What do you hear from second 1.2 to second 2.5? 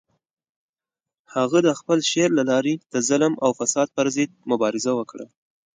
هغه د خپل شعر له